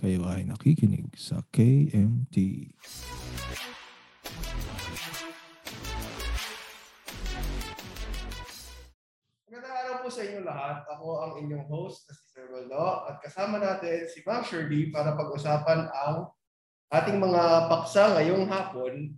Kayo 0.00 0.24
ay 0.32 0.48
nakikinig 0.48 1.12
sa 1.12 1.44
KMT. 1.52 2.36
Magandang 9.44 9.76
araw 9.76 9.94
po 10.00 10.08
sa 10.08 10.24
inyo 10.24 10.40
lahat. 10.40 10.88
Ako 10.88 11.06
ang 11.20 11.32
inyong 11.44 11.68
host 11.68 12.08
na 12.08 12.16
si 12.16 12.24
Sir 12.32 12.48
Waldo 12.48 13.12
at 13.12 13.20
kasama 13.20 13.60
natin 13.60 14.08
si 14.08 14.24
Ma'am 14.24 14.40
Shirley 14.40 14.88
para 14.88 15.12
pag-usapan 15.20 15.92
ang 15.92 16.32
ating 16.88 17.20
mga 17.20 17.68
paksa 17.68 18.16
ngayong 18.16 18.48
hapon 18.48 19.12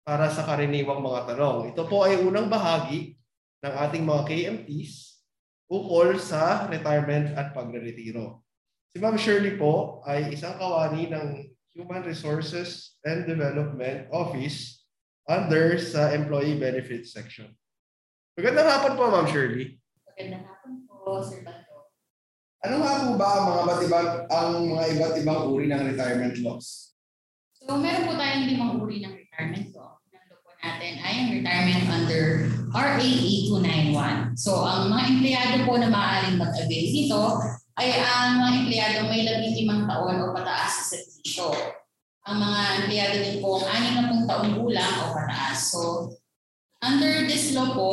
para 0.00 0.32
sa 0.32 0.48
karaniwang 0.48 1.04
mga 1.04 1.36
tanong. 1.36 1.76
Ito 1.76 1.84
po 1.84 2.08
ay 2.08 2.24
unang 2.24 2.48
bahagi 2.48 3.20
ng 3.60 3.74
ating 3.84 4.08
mga 4.08 4.22
KMTs 4.32 5.20
ukol 5.68 6.16
sa 6.16 6.64
retirement 6.72 7.36
at 7.36 7.52
pagre-retiro. 7.52 8.45
Si 8.96 9.04
Ma'am 9.04 9.20
Shirley 9.20 9.60
po 9.60 10.00
ay 10.08 10.32
isang 10.32 10.56
kawani 10.56 11.12
ng 11.12 11.52
Human 11.76 12.00
Resources 12.00 12.96
and 13.04 13.28
Development 13.28 14.08
Office 14.08 14.88
under 15.28 15.76
sa 15.76 16.16
Employee 16.16 16.56
Benefits 16.56 17.12
Section. 17.12 17.52
Magandang 18.40 18.64
hapon 18.64 18.96
po, 18.96 19.12
Ma'am 19.12 19.28
Shirley. 19.28 19.76
Magandang 20.08 20.48
hapon 20.48 20.88
po, 20.88 21.20
Sir 21.20 21.44
Bato. 21.44 21.92
Ano 22.64 22.80
nga 22.80 22.92
po 23.04 23.10
ba 23.20 23.28
ang 23.36 23.44
mga 23.44 23.60
iba't 23.68 23.80
ibang 23.84 24.08
ang 24.32 24.52
mga 24.64 24.84
iba't 24.96 25.14
ibang 25.20 25.40
uri 25.52 25.66
ng 25.68 25.82
retirement 25.92 26.36
laws? 26.40 26.96
So, 27.52 27.76
meron 27.76 28.08
po 28.08 28.16
tayong 28.16 28.48
limang 28.48 28.80
uri 28.80 29.04
ng 29.04 29.12
retirement 29.12 29.76
law. 29.76 30.00
Nando 30.08 30.40
po 30.40 30.56
natin 30.56 31.04
ay 31.04 31.14
ang 31.20 31.30
retirement 31.36 31.84
under 31.92 32.48
RA 32.72 32.96
8291. 32.96 34.40
So, 34.40 34.64
ang 34.64 34.88
mga 34.88 35.04
empleyado 35.04 35.68
po 35.68 35.76
na 35.76 35.92
maaaring 35.92 36.40
mag-avail 36.40 36.88
dito 36.96 37.20
ay 37.76 38.00
ang 38.00 38.40
mga 38.40 38.52
empleyado 38.64 38.98
may 39.08 39.22
labing 39.28 39.54
limang 39.64 39.84
taon 39.84 40.16
o 40.24 40.32
pataas 40.32 40.72
sa 40.80 40.84
servisyo. 40.96 41.52
Ang 42.26 42.36
mga 42.42 42.60
empleyado 42.82 43.16
din 43.20 43.38
po 43.44 43.60
ang 43.60 43.68
anim 43.68 43.92
na 43.94 44.08
pong 44.08 44.24
taong 44.24 44.52
gulang 44.56 44.94
o 45.04 45.12
pataas. 45.12 45.58
So, 45.70 45.80
under 46.80 47.28
this 47.28 47.52
law 47.52 47.76
po, 47.76 47.92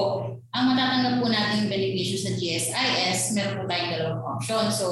ang 0.56 0.72
matatanggap 0.72 1.20
po 1.20 1.28
nating 1.28 1.68
benepisyo 1.68 2.18
sa 2.24 2.32
GSIS, 2.34 3.36
meron 3.36 3.60
po 3.60 3.64
tayong 3.68 3.92
dalawang 3.92 4.24
option. 4.40 4.66
So, 4.72 4.90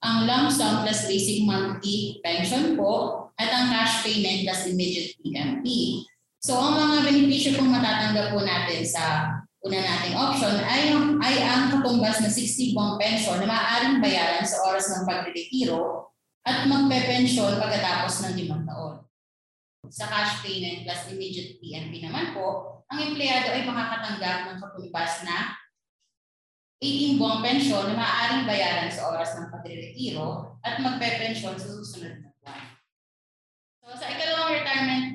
ang 0.00 0.24
lump 0.24 0.48
sum 0.48 0.86
plus 0.86 1.04
basic 1.04 1.44
monthly 1.44 2.22
pension 2.24 2.78
po 2.78 3.26
at 3.36 3.50
ang 3.52 3.68
cash 3.68 4.00
payment 4.06 4.48
plus 4.48 4.64
immediate 4.70 5.12
PMP. 5.20 5.66
So, 6.40 6.56
ang 6.56 6.78
mga 6.78 6.96
benepisyo 7.10 7.58
pong 7.58 7.68
matatanggap 7.68 8.32
po 8.32 8.40
natin 8.46 8.80
sa 8.86 9.28
una 9.60 9.76
nating 9.76 10.16
option 10.16 10.56
ay, 10.64 10.96
ay 11.20 11.34
ang 11.44 11.68
katumbas 11.68 12.24
na 12.24 12.30
60 12.32 12.72
buwang 12.72 12.96
pension 12.96 13.36
na 13.36 13.48
maaaring 13.48 14.00
bayaran 14.00 14.44
sa 14.44 14.64
oras 14.72 14.88
ng 14.88 15.04
pagre-retiro 15.04 16.08
at 16.48 16.64
magpe-pension 16.64 17.60
pagkatapos 17.60 18.24
ng 18.24 18.34
limang 18.40 18.64
taon. 18.64 19.04
Sa 19.92 20.08
cash 20.08 20.40
payment 20.40 20.88
plus 20.88 21.12
immediate 21.12 21.60
PMP 21.60 22.00
naman 22.00 22.32
po, 22.32 22.80
ang 22.88 22.98
empleyado 23.04 23.52
ay 23.52 23.68
makakatanggap 23.68 24.38
ng 24.48 24.58
katumbas 24.64 25.28
na 25.28 25.60
18 26.80 27.20
buwang 27.20 27.44
pensyon 27.44 27.92
na 27.92 28.00
maaaring 28.00 28.48
bayaran 28.48 28.88
sa 28.88 29.12
oras 29.12 29.36
ng 29.36 29.52
pagre-retiro 29.52 30.56
at 30.64 30.80
magpe-pensyon 30.80 31.60
sa 31.60 31.68
susunod 31.68 32.16
na 32.24 32.32
buwan. 32.40 32.64
So 33.84 33.92
sa 34.00 34.08
ikalawang 34.08 34.56
retirement 34.56 35.09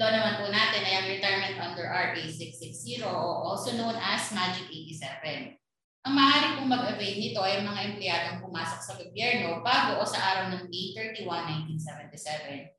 law 0.00 0.08
naman 0.08 0.40
po 0.40 0.48
natin 0.48 0.80
ay 0.80 0.94
ang 0.96 1.06
retirement 1.12 1.56
under 1.60 1.84
RA 1.84 2.16
660 2.16 3.04
o 3.04 3.12
also 3.52 3.76
known 3.76 3.92
as 4.00 4.32
Magic 4.32 4.64
87. 4.72 5.60
Ang 6.08 6.12
maaari 6.16 6.56
pong 6.56 6.72
mag-avail 6.72 7.20
nito 7.20 7.44
ay 7.44 7.60
ang 7.60 7.68
mga 7.68 7.80
empleyadong 7.92 8.40
pumasok 8.40 8.80
sa 8.80 8.96
gobyerno 8.96 9.60
bago 9.60 10.00
o 10.00 10.08
sa 10.08 10.16
araw 10.16 10.56
ng 10.56 10.72
May 10.72 10.96
31, 10.96 11.68
1977. 11.76 12.72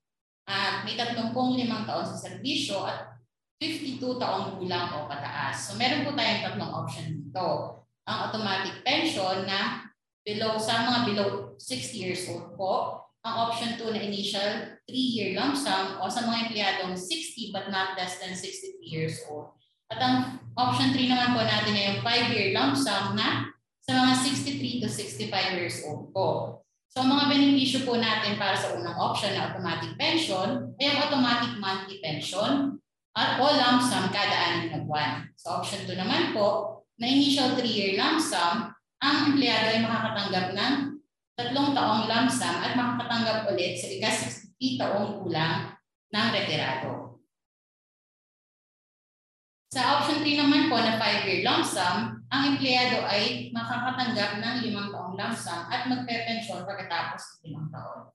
At 0.49 0.81
may 0.81 0.97
35 0.97 1.37
taon 1.85 2.05
sa 2.09 2.17
serbisyo 2.17 2.81
at 2.89 3.21
52 3.61 4.17
taong 4.17 4.57
gulang 4.57 4.89
o 4.97 5.05
pataas. 5.05 5.69
So 5.69 5.77
meron 5.77 6.01
po 6.01 6.17
tayong 6.17 6.41
tatlong 6.41 6.73
option 6.73 7.13
dito. 7.13 7.77
Ang 8.09 8.17
automatic 8.25 8.81
pension 8.81 9.45
na 9.45 9.85
below 10.25 10.57
sa 10.57 10.89
mga 10.89 10.99
below 11.13 11.29
60 11.61 12.01
years 12.01 12.25
old 12.33 12.57
po. 12.57 13.05
Ang 13.21 13.35
option 13.37 13.77
2 13.77 13.93
na 13.93 14.01
initial 14.01 14.81
3-year 14.89 15.37
lump 15.37 15.53
sum 15.53 16.01
o 16.01 16.09
sa 16.09 16.25
mga 16.25 16.49
empleyadong 16.49 16.97
60 17.49 17.53
but 17.53 17.73
not 17.73 17.97
less 17.97 18.21
than 18.21 18.37
63 18.37 18.77
years 18.85 19.25
old. 19.25 19.57
At 19.89 19.97
ang 19.97 20.39
option 20.53 20.93
3 20.93 21.09
naman 21.09 21.33
po 21.33 21.41
natin 21.41 21.73
ay 21.73 21.83
yung 21.91 22.01
5-year 22.05 22.47
lump 22.53 22.77
sum 22.77 23.17
na 23.17 23.49
sa 23.81 23.91
mga 23.97 24.13
63 24.21 24.85
to 24.85 24.87
65 24.87 25.57
years 25.57 25.81
old 25.89 26.13
po. 26.13 26.61
So 26.93 27.01
ang 27.01 27.09
mga 27.11 27.33
benepisyo 27.33 27.87
po 27.87 27.97
natin 27.97 28.37
para 28.37 28.53
sa 28.53 28.77
unang 28.77 28.95
option 28.99 29.33
na 29.33 29.51
automatic 29.51 29.97
pension 29.97 30.75
ay 30.77 30.85
ang 30.91 30.99
automatic 31.07 31.51
monthly 31.57 31.97
pension 32.03 32.77
at 33.17 33.41
o 33.41 33.47
lump 33.47 33.81
sum 33.83 34.07
kada 34.13 34.31
anim 34.31 34.71
na 34.71 34.79
buwan. 34.85 35.27
Sa 35.35 35.59
option 35.59 35.83
2 35.83 35.97
naman 35.97 36.31
po, 36.31 36.79
na 37.01 37.09
initial 37.09 37.57
3-year 37.57 37.97
lump 37.97 38.21
sum, 38.21 38.71
ang 39.01 39.15
empleyado 39.33 39.73
ay 39.73 39.81
makakatanggap 39.81 40.47
ng 40.53 40.75
tatlong 41.33 41.73
taong 41.73 42.05
lump 42.05 42.29
sum 42.29 42.55
at 42.61 42.77
makakatanggap 42.77 43.49
ulit 43.49 43.75
sa 43.75 43.89
ika-60 43.89 44.79
taong 44.79 45.25
kulang 45.25 45.73
ng 46.11 46.27
retirado. 46.31 47.11
Sa 49.71 50.03
option 50.03 50.19
3 50.19 50.35
naman 50.35 50.67
po 50.67 50.75
na 50.83 50.99
5-year 50.99 51.47
lump 51.47 51.63
sum, 51.63 52.19
ang 52.27 52.43
empleyado 52.43 53.07
ay 53.07 53.55
makakatanggap 53.55 54.43
ng 54.43 54.55
limang 54.67 54.91
taong 54.91 55.15
lump 55.15 55.31
sum 55.31 55.63
at 55.71 55.87
magpe-pensyon 55.87 56.67
pagkatapos 56.67 57.23
ng 57.23 57.39
limang 57.47 57.71
taon. 57.71 58.11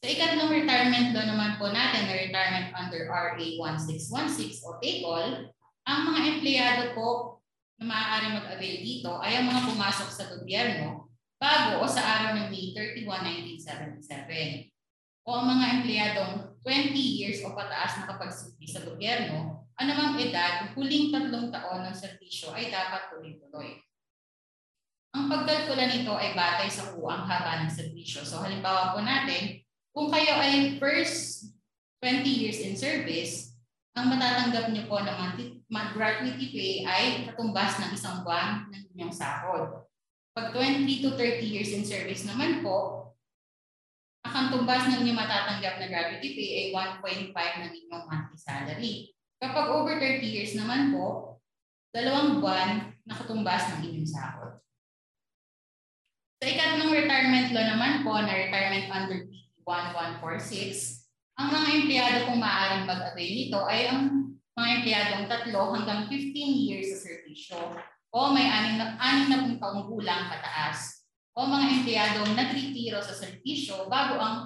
Sa 0.00 0.08
ikatlong 0.08 0.56
retirement 0.56 1.12
law 1.12 1.24
naman 1.28 1.60
po 1.60 1.68
natin 1.68 2.08
na 2.08 2.16
retirement 2.16 2.72
under 2.72 3.12
RA 3.12 3.36
1616 3.36 4.64
o 4.64 4.80
TACOL, 4.80 5.52
ang 5.84 6.00
mga 6.08 6.20
empleyado 6.32 6.82
po 6.96 7.40
na 7.76 7.84
maaari 7.84 8.40
mag-avail 8.40 8.80
dito 8.80 9.20
ay 9.20 9.36
ang 9.36 9.52
mga 9.52 9.68
pumasok 9.68 10.08
sa 10.08 10.32
gobyerno 10.32 11.12
bago 11.36 11.84
o 11.84 11.88
sa 11.88 12.00
araw 12.00 12.40
ng 12.40 12.48
May 12.48 12.72
31, 12.72 13.04
1977. 13.60 15.28
O 15.28 15.44
ang 15.44 15.44
mga 15.44 15.64
empleyadong 15.76 16.32
20 16.64 16.96
years 16.96 17.44
o 17.44 17.52
pataas 17.52 18.00
na 18.00 18.08
kapag 18.08 18.32
sa 18.32 18.80
gobyerno, 18.80 19.53
anumang 19.78 20.18
edad, 20.22 20.70
huling 20.74 21.10
tatlong 21.10 21.50
taon 21.50 21.86
ng 21.86 21.96
serbisyo 21.96 22.54
ay 22.54 22.70
dapat 22.70 23.10
tuloy-tuloy. 23.10 23.82
Ang 25.14 25.30
pagkalkula 25.30 25.86
nito 25.86 26.10
ay 26.14 26.34
batay 26.34 26.66
sa 26.66 26.90
kuwang 26.94 27.22
haba 27.26 27.62
ng 27.62 27.70
serbisyo. 27.70 28.26
So 28.26 28.42
halimbawa 28.42 28.94
po 28.94 29.02
natin, 29.02 29.62
kung 29.94 30.10
kayo 30.10 30.42
ay 30.42 30.78
first 30.82 31.54
20 32.02 32.26
years 32.26 32.58
in 32.58 32.74
service, 32.74 33.54
ang 33.94 34.10
matatanggap 34.10 34.74
niyo 34.74 34.90
po 34.90 34.98
monthly, 34.98 35.62
gratuity 35.70 36.46
pay 36.50 36.72
ay 36.82 37.02
katumbas 37.30 37.78
ng 37.78 37.94
isang 37.94 38.26
buwan 38.26 38.66
ng 38.74 38.90
inyong 38.90 39.14
sahod. 39.14 39.86
Pag 40.34 40.50
20 40.50 40.82
to 40.98 41.14
30 41.14 41.46
years 41.46 41.70
in 41.70 41.86
service 41.86 42.26
naman 42.26 42.66
po, 42.66 43.06
ang 44.26 44.50
tumbas 44.50 44.90
ng 44.90 45.06
inyong 45.06 45.14
matatanggap 45.14 45.78
na 45.78 45.86
gratuity 45.86 46.34
pay 46.34 46.48
ay 46.58 46.66
1.5 46.74 47.62
ng 47.62 47.70
inyong 47.70 48.04
monthly 48.10 48.38
salary. 48.38 49.14
Kapag 49.42 49.66
over 49.74 49.98
30 49.98 50.24
years 50.24 50.52
naman 50.54 50.94
po, 50.94 51.38
dalawang 51.94 52.42
buwan 52.42 52.90
na 53.06 53.14
katumbas 53.14 53.70
ng 53.70 53.80
inyong 53.86 54.08
sahod. 54.10 54.58
Sa 56.42 56.46
ikatlong 56.50 56.92
retirement 56.92 57.54
law 57.54 57.64
naman 57.64 58.02
po 58.02 58.18
na 58.18 58.34
retirement 58.34 58.90
under 58.90 59.18
BP 59.30 59.62
1146, 59.62 61.08
ang 61.40 61.48
mga 61.50 61.68
empleyado 61.72 62.18
kung 62.28 62.38
maaaring 62.42 62.84
mag-avail 62.84 63.32
nito 63.32 63.58
ay 63.64 63.88
ang 63.88 64.00
mga 64.54 64.68
empleyadong 64.80 65.24
tatlo 65.26 65.72
hanggang 65.74 66.06
15 66.06 66.34
years 66.36 66.94
sa 66.94 66.98
servisyo 67.10 67.58
o 68.14 68.18
may 68.30 68.46
anim 68.46 68.78
na, 68.78 68.94
anim 69.02 69.26
na 69.30 69.40
pong 69.42 69.58
taong 69.58 69.82
gulang 69.90 70.30
pataas 70.30 71.06
o 71.34 71.50
mga 71.50 71.66
empleyadong 71.80 72.30
nagretiro 72.38 73.02
sa 73.02 73.14
servisyo 73.14 73.90
bago 73.90 74.18
ang 74.18 74.36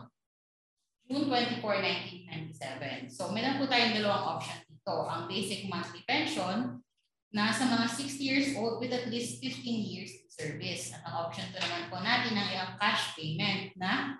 June 1.09 1.29
24, 1.29 1.61
1997. 1.65 3.09
So 3.13 3.33
meron 3.33 3.57
po 3.61 3.65
tayong 3.69 3.97
dalawang 3.97 4.37
option 4.37 4.68
dito. 4.89 5.05
Ang 5.05 5.29
basic 5.29 5.69
monthly 5.69 6.01
pension 6.09 6.81
na 7.29 7.53
sa 7.53 7.69
mga 7.69 7.87
60 7.93 8.25
years 8.25 8.49
old 8.57 8.81
with 8.81 8.89
at 8.89 9.13
least 9.13 9.37
15 9.45 9.85
years 9.85 10.11
service. 10.33 10.97
At 10.97 11.05
ang 11.05 11.29
option 11.29 11.45
to 11.53 11.61
naman 11.61 11.93
po 11.93 12.01
natin 12.01 12.33
ay 12.33 12.57
ang 12.57 12.81
cash 12.81 13.13
payment 13.13 13.77
na 13.77 14.17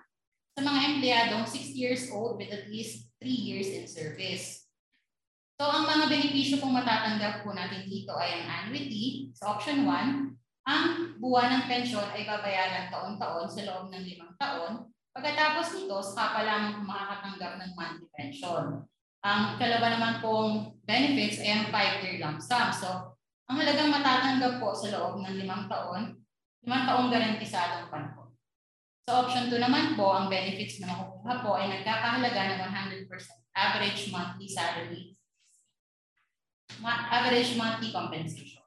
sa 0.53 0.61
mga 0.61 0.79
empleyadong 0.93 1.49
60 1.49 1.73
years 1.73 2.13
old 2.13 2.37
with 2.37 2.53
at 2.53 2.69
least 2.69 3.09
3 3.17 3.25
years 3.25 3.73
in 3.73 3.89
service. 3.89 4.69
So 5.57 5.65
ang 5.65 5.89
mga 5.89 6.05
benepisyo 6.07 6.61
kung 6.61 6.77
matatanggap 6.77 7.41
po 7.43 7.51
natin 7.51 7.89
dito 7.89 8.13
ay 8.13 8.45
ang 8.45 8.69
annuity 8.69 9.33
sa 9.33 9.57
option 9.57 9.89
1. 9.89 10.69
Ang 10.69 10.83
buwan 11.17 11.49
ng 11.49 11.65
pensyon 11.65 12.05
ay 12.13 12.29
babayaran 12.29 12.93
taon-taon 12.93 13.49
sa 13.49 13.65
loob 13.65 13.89
ng 13.89 14.05
limang 14.05 14.37
taon. 14.37 14.85
Pagkatapos 15.17 15.81
nito, 15.81 15.97
saka 16.05 16.27
pa 16.37 16.41
lamang 16.45 16.85
makakatanggap 16.85 17.57
ng 17.57 17.71
monthly 17.73 18.07
pension. 18.13 18.85
Ang 19.19 19.59
kalaban 19.59 19.99
naman 19.99 20.23
pong 20.23 20.79
benefits 20.87 21.43
ay 21.43 21.51
ang 21.51 21.67
5-year 21.67 22.23
lump 22.23 22.39
sum. 22.39 22.71
So, 22.71 23.19
ang 23.51 23.55
halagang 23.59 23.91
matatanggap 23.91 24.63
po 24.63 24.71
sa 24.71 24.95
loob 24.95 25.19
ng 25.19 25.43
limang 25.43 25.67
taon, 25.67 26.15
limang 26.63 26.87
taong 26.87 27.11
garantisadong 27.11 27.91
panahon. 27.91 28.31
Sa 29.03 29.25
option 29.25 29.51
2 29.51 29.59
naman 29.59 29.99
po, 29.99 30.15
ang 30.15 30.31
benefits 30.31 30.79
na 30.79 30.95
makukuha 30.95 31.35
po 31.43 31.59
ay 31.59 31.67
nagkakahalaga 31.67 32.63
ng 32.63 32.71
100% 33.09 33.11
average 33.57 34.07
monthly 34.07 34.47
salary, 34.47 35.17
average 37.11 37.59
monthly 37.59 37.91
compensation. 37.91 38.63